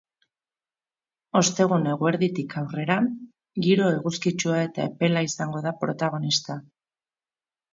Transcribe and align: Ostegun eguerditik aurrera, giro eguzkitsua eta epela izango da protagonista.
Ostegun 1.41 1.83
eguerditik 1.91 2.55
aurrera, 2.61 2.97
giro 3.67 3.91
eguzkitsua 3.99 4.57
eta 4.71 4.89
epela 4.93 5.25
izango 5.29 5.63
da 5.67 5.75
protagonista. 5.85 6.59